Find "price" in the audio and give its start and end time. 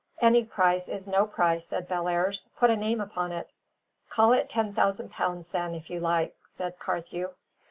0.45-0.87, 1.27-1.67